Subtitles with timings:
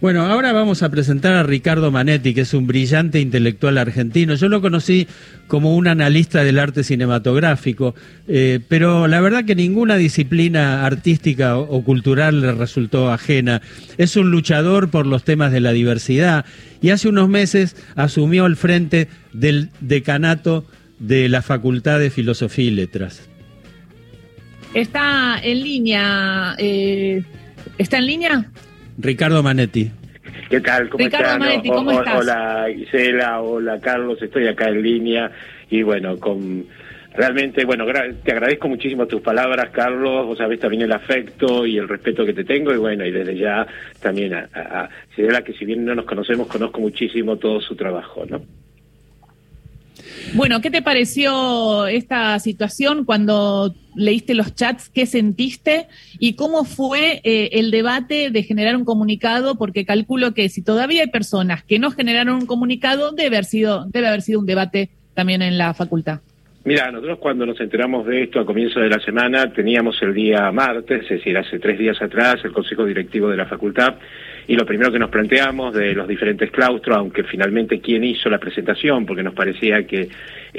[0.00, 4.34] Bueno, ahora vamos a presentar a Ricardo Manetti, que es un brillante intelectual argentino.
[4.34, 5.06] Yo lo conocí
[5.48, 7.94] como un analista del arte cinematográfico,
[8.28, 13.62] eh, pero la verdad que ninguna disciplina artística o, cultural le resultó ajena.
[13.96, 16.44] Es un luchador por los temas de la diversidad
[16.82, 20.66] y hace unos meses asumió el frente del decanato
[20.98, 23.22] de la Facultad de Filosofía y Letras.
[24.74, 26.54] Está en línea.
[26.58, 27.22] Eh,
[27.78, 28.50] ¿Está en línea?
[28.98, 29.90] Ricardo Manetti.
[30.50, 30.88] ¿Qué tal?
[30.88, 32.20] ¿Cómo Ricardo Manetti, ¿cómo estás?
[32.20, 35.30] Hola Isela, hola Carlos, estoy acá en línea
[35.70, 36.66] y bueno, con
[37.14, 37.84] realmente, bueno,
[38.22, 42.34] te agradezco muchísimo tus palabras, Carlos, vos sabés también el afecto y el respeto que
[42.34, 43.66] te tengo y bueno, y desde ya
[44.00, 48.24] también a, a, a que si bien no nos conocemos, conozco muchísimo todo su trabajo,
[48.26, 48.42] ¿no?
[50.36, 54.90] Bueno, ¿qué te pareció esta situación cuando leíste los chats?
[54.90, 55.88] ¿Qué sentiste?
[56.18, 59.54] ¿Y cómo fue eh, el debate de generar un comunicado?
[59.54, 63.86] Porque calculo que si todavía hay personas que no generaron un comunicado, debe haber sido,
[63.86, 66.20] debe haber sido un debate también en la facultad.
[66.66, 70.50] Mira, nosotros cuando nos enteramos de esto a comienzo de la semana, teníamos el día
[70.50, 73.94] martes, es decir, hace tres días atrás, el Consejo Directivo de la Facultad,
[74.48, 78.40] y lo primero que nos planteamos de los diferentes claustros, aunque finalmente quién hizo la
[78.40, 80.08] presentación, porque nos parecía que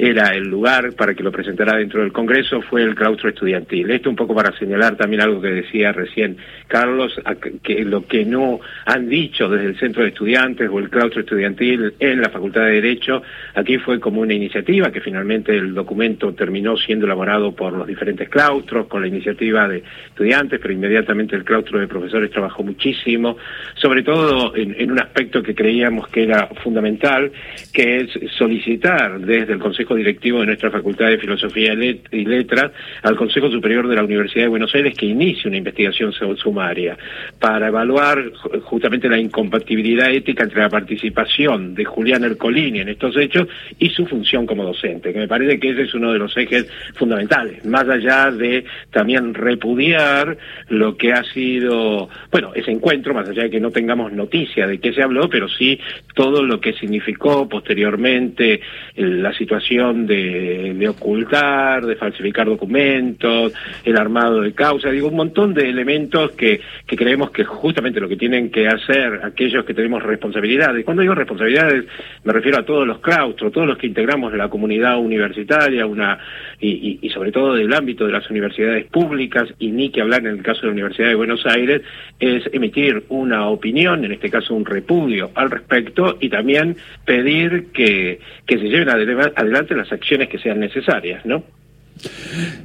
[0.00, 3.90] era el lugar para que lo presentara dentro del Congreso, fue el claustro estudiantil.
[3.90, 6.36] Esto un poco para señalar también algo que decía recién
[6.68, 7.20] Carlos,
[7.64, 11.94] que lo que no han dicho desde el Centro de Estudiantes o el claustro estudiantil
[11.98, 13.22] en la Facultad de Derecho,
[13.54, 18.28] aquí fue como una iniciativa que finalmente el documento terminó siendo elaborado por los diferentes
[18.28, 23.36] claustros, con la iniciativa de estudiantes, pero inmediatamente el claustro de profesores trabajó muchísimo,
[23.74, 27.32] sobre todo en, un aspecto que creíamos que era fundamental,
[27.72, 32.72] que es solicitar desde el Consejo Directivo de nuestra Facultad de Filosofía y Letras
[33.02, 36.96] al Consejo Superior de la Universidad de Buenos Aires que inicie una investigación sumaria
[37.38, 38.30] para evaluar
[38.62, 44.06] justamente la incompatibilidad ética entre la participación de Julián Ercolini en estos hechos y su
[44.06, 47.88] función como docente, que me parece que ese es uno de los ejes fundamentales, más
[47.88, 50.36] allá de también repudiar
[50.68, 54.78] lo que ha sido, bueno, ese encuentro, más allá de que no tengamos noticia de
[54.78, 55.78] qué se habló, pero sí
[56.14, 58.60] todo lo que significó posteriormente
[58.96, 63.52] la situación de, ocultar, de falsificar documentos,
[63.84, 68.08] el armado de causa, digo, un montón de elementos que, que creemos que justamente lo
[68.08, 70.84] que tienen que hacer aquellos que tenemos responsabilidades.
[70.84, 71.84] Cuando digo responsabilidades
[72.24, 76.18] me refiero a todos los claustros, todos los que integramos la comunidad universitaria, una
[76.60, 80.38] y, y, sobre todo del ámbito de las universidades públicas, y ni que hablar en
[80.38, 81.82] el caso de la Universidad de Buenos Aires,
[82.18, 88.20] es emitir una opinión, en este caso un repudio al respecto, y también pedir que,
[88.46, 91.42] que se lleven adelante las acciones que sean necesarias, ¿no?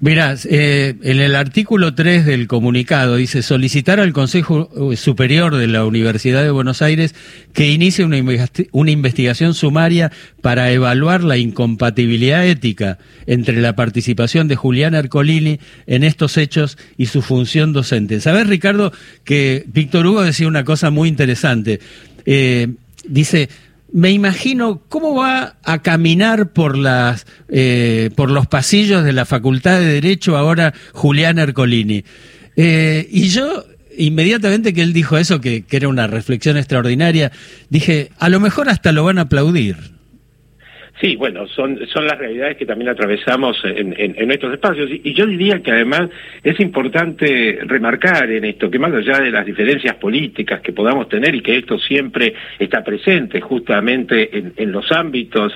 [0.00, 5.84] Mirá, eh, en el artículo 3 del comunicado dice solicitar al Consejo Superior de la
[5.84, 7.14] Universidad de Buenos Aires
[7.52, 14.94] que inicie una, investigación sumaria para evaluar la incompatibilidad ética entre la participación de Julián
[14.94, 18.20] Ercolini en estos hechos y su función docente.
[18.20, 18.92] ¿Sabes, Ricardo,
[19.24, 21.80] que Víctor Hugo decía una cosa muy interesante?
[22.24, 22.68] Eh,
[23.04, 23.48] dice,
[23.92, 29.78] me imagino cómo va a caminar por las eh, por los pasillos de la Facultad
[29.78, 32.04] de Derecho ahora Julián Ercolini.
[32.56, 33.64] Eh, y yo
[33.96, 37.32] inmediatamente que él dijo eso, que, que era una reflexión extraordinaria,
[37.68, 39.97] dije, a lo mejor hasta lo van a aplaudir.
[41.00, 44.90] Sí, bueno, son, son las realidades que también atravesamos en, en, estos espacios.
[44.90, 46.10] Y, yo diría que además
[46.42, 51.36] es importante remarcar en esto que más allá de las diferencias políticas que podamos tener
[51.36, 55.52] y que esto siempre está presente justamente en, en los ámbitos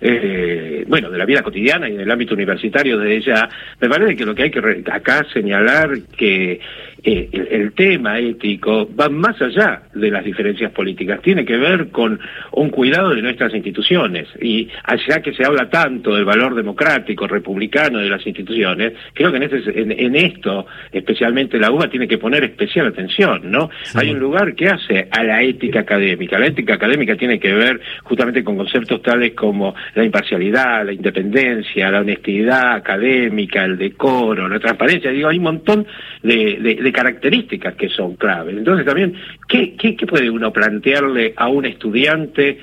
[0.00, 3.48] eh, bueno, de la vida cotidiana y en el ámbito universitario de ella,
[3.80, 6.60] me parece que lo que hay que acá señalar que
[7.02, 12.18] eh, el, tema ético va más allá de las diferencias políticas, tiene que ver con
[12.52, 17.98] un cuidado de nuestras instituciones y allá que se habla tanto del valor democrático, republicano
[17.98, 22.42] de las instituciones, creo que en, este, en, esto, especialmente la UBA, tiene que poner
[22.42, 23.70] especial atención, ¿no?
[23.94, 26.38] Hay un lugar que hace a la ética académica.
[26.38, 31.90] La ética académica tiene que ver justamente con conceptos tales como la imparcialidad, la independencia,
[31.90, 35.10] la honestidad académica, el decoro, la transparencia.
[35.10, 35.86] Digo, hay un montón
[36.22, 38.56] de, características que son claves.
[38.56, 39.14] Entonces también,
[39.48, 42.58] ¿qué, qué, qué puede uno plantearle a un estudiante?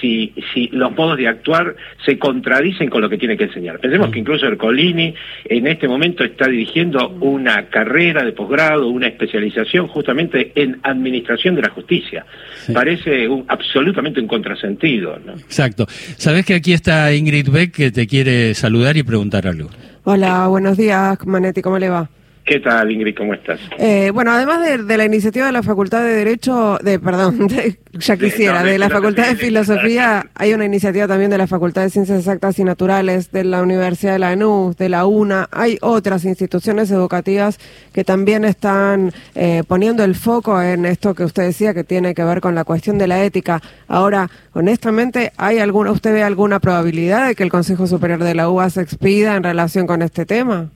[0.00, 3.78] Si, si los modos de actuar se contradicen con lo que tiene que enseñar.
[3.78, 5.14] Pensemos que incluso Ercolini
[5.44, 11.62] en este momento está dirigiendo una carrera de posgrado, una especialización justamente en administración de
[11.62, 12.26] la justicia.
[12.72, 15.18] Parece un, absolutamente un contrasentido.
[15.24, 15.32] ¿no?
[15.32, 15.86] Exacto.
[15.88, 19.70] Sabes que aquí está Ingrid Beck que te quiere saludar y preguntar algo.
[20.04, 22.08] Hola, buenos días, Manetti, ¿cómo le va?
[22.46, 23.16] ¿Qué tal, Ingrid?
[23.16, 23.58] ¿Cómo estás?
[23.76, 27.48] Eh, bueno, además de, la iniciativa de la Facultad de Derecho, de perdón,
[27.98, 31.90] ya quisiera, de, la Facultad de Filosofía, hay una iniciativa también de la Facultad de
[31.90, 35.48] Ciencias Exactas y Naturales, de la Universidad de Lanús, de la UNA.
[35.50, 37.58] Hay otras instituciones educativas
[37.92, 42.22] que también están eh, poniendo el foco en esto que usted decía, que tiene que
[42.22, 43.60] ver con la cuestión de la ética.
[43.88, 48.48] Ahora, honestamente, ¿hay alguna, usted ve alguna probabilidad de que el Consejo Superior de la
[48.48, 50.70] UBA se expida en relación con este tema?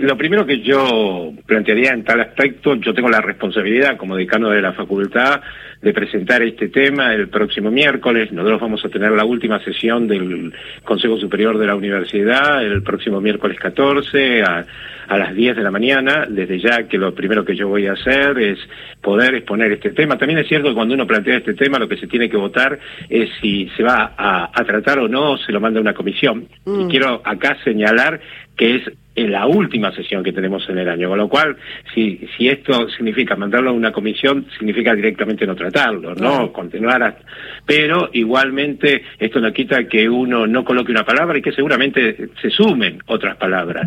[0.00, 4.62] Lo primero que yo plantearía en tal aspecto, yo tengo la responsabilidad como decano de
[4.62, 5.40] la facultad
[5.80, 8.30] de presentar este tema el próximo miércoles.
[8.32, 10.52] Nosotros vamos a tener la última sesión del
[10.84, 14.66] Consejo Superior de la Universidad el próximo miércoles 14 a,
[15.08, 16.26] a las 10 de la mañana.
[16.28, 18.58] Desde ya que lo primero que yo voy a hacer es
[19.00, 20.18] poder exponer este tema.
[20.18, 22.78] También es cierto que cuando uno plantea este tema lo que se tiene que votar
[23.08, 26.46] es si se va a, tratar o no, se lo manda a una comisión.
[26.66, 26.88] Y mm.
[26.88, 28.20] quiero acá señalar
[28.56, 28.82] que es
[29.16, 31.56] en la última sesión que tenemos en el año, con lo cual,
[31.94, 36.52] si, si esto significa mandarlo a una comisión, significa directamente no tratarlo, ¿no?
[36.52, 37.18] Continuar
[37.64, 42.50] Pero igualmente esto no quita que uno no coloque una palabra y que seguramente se
[42.50, 43.86] sumen otras palabras.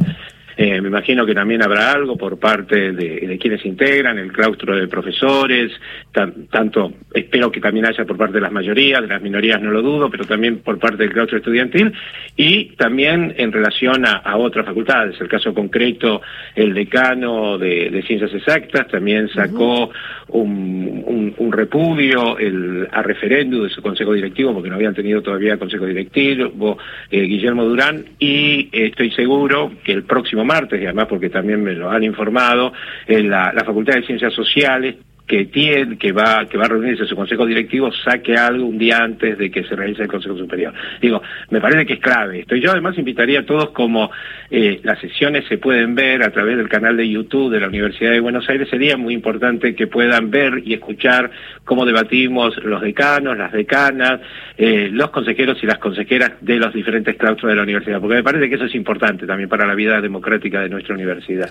[0.55, 4.88] Eh, me imagino que también habrá algo por parte de, quienes integran el claustro de
[4.88, 5.71] profesores,
[6.11, 9.81] tanto espero que también haya por parte de las mayorías, de las minorías no lo
[9.81, 11.94] dudo, pero también por parte del claustro estudiantil
[12.38, 15.19] y también en relación a, otras facultades.
[15.21, 16.21] El caso concreto,
[16.55, 19.89] el decano de, Ciencias Exactas también sacó
[20.29, 25.85] un, repudio el, a referéndum de su consejo directivo, porque no habían tenido todavía consejo
[25.85, 26.77] directivo,
[27.11, 31.74] eh, Guillermo Durán, y estoy seguro que el próximo martes, y además porque también me
[31.74, 32.74] lo han informado,
[33.07, 34.95] en la, la Facultad de Ciencias Sociales
[35.28, 38.98] que tiene, que va, que va a reunirse su consejo directivo, saque algo un día
[38.98, 40.74] antes de que se realice el Consejo Superior.
[41.02, 42.56] Digo, me parece que es clave esto.
[42.56, 44.12] Y yo además invitaría a todos, como
[44.52, 48.12] eh, las sesiones se pueden ver a través del canal de YouTube de la Universidad
[48.12, 51.31] de Buenos Aires, sería muy importante que puedan ver y escuchar
[51.64, 54.20] cómo debatimos los decanos, las decanas,
[54.58, 58.24] eh, los consejeros y las consejeras de los diferentes claustros de la universidad, porque me
[58.24, 61.50] parece que eso es importante también para la vida democrática de nuestra universidad.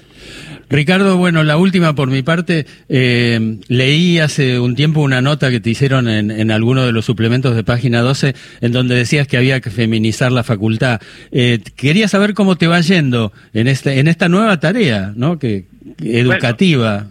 [0.73, 2.67] Ricardo, bueno, la última por mi parte.
[2.89, 7.05] Eh, leí hace un tiempo una nota que te hicieron en, en alguno de los
[7.05, 11.01] suplementos de página 12 en donde decías que había que feminizar la facultad.
[11.31, 15.39] Eh, quería saber cómo te va yendo en, este, en esta nueva tarea, ¿no?
[15.39, 15.67] Que,
[16.03, 17.07] educativa.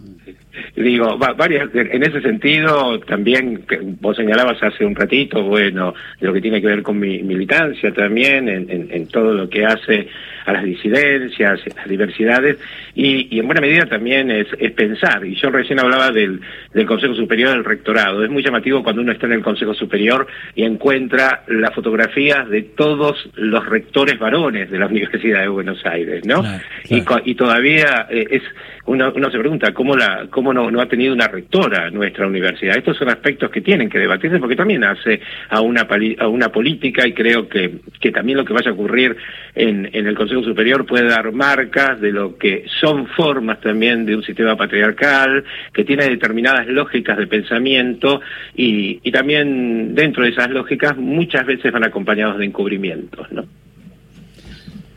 [0.74, 3.64] Digo, varias, en ese sentido, también
[4.00, 8.48] vos señalabas hace un ratito, bueno, lo que tiene que ver con mi militancia también,
[8.48, 10.08] en, en todo lo que hace
[10.44, 12.58] a las disidencias, a las diversidades,
[12.94, 15.24] y, en buena medida también es, pensar.
[15.24, 16.40] Y yo recién hablaba del,
[16.72, 18.24] del Consejo Superior del Rectorado.
[18.24, 22.62] Es muy llamativo cuando uno está en el Consejo Superior y encuentra las fotografías de
[22.62, 26.42] todos los rectores varones de la Universidad de Buenos Aires, ¿no?
[26.88, 28.42] Y, y, todavía eh, es
[28.86, 32.76] uno, se pregunta cómo la cómo no, no ha tenido una rectora nuestra universidad.
[32.76, 35.86] Estos son aspectos que tienen que debatirse porque también hace a una
[36.18, 39.16] a una política y creo que, que también lo que vaya a ocurrir
[39.54, 44.16] en, en el Consejo Superior puede dar marcas de lo que son formas también de
[44.16, 48.20] un sistema patriarcal, que tiene determinadas lógicas de pensamiento
[48.56, 53.44] y, y también dentro de esas lógicas muchas veces van acompañados de encubrimientos, ¿no?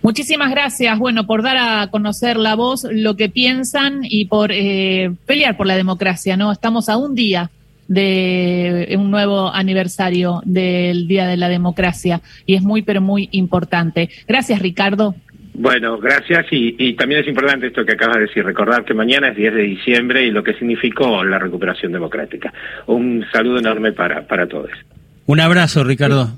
[0.06, 5.12] Muchísimas gracias, bueno, por dar a conocer la voz, lo que piensan y por eh,
[5.25, 6.52] pelear por la democracia, ¿no?
[6.52, 7.50] Estamos a un día
[7.88, 14.12] de un nuevo aniversario del Día de la Democracia y es muy, pero muy importante.
[14.28, 15.16] Gracias, Ricardo.
[15.56, 19.35] Bueno, gracias y, también es importante esto que acabas de decir, recordar que mañana es
[19.35, 22.54] 10 de diciembre y lo que significó la recuperación democrática.
[22.85, 24.69] Un saludo enorme para, para todos.
[25.26, 26.38] Un abrazo, Ricardo.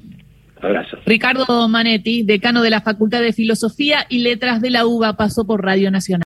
[1.05, 5.63] Ricardo Manetti, decano de la Facultad de Filosofía y Letras de la UBA, pasó por
[5.63, 6.26] Radio Nacional.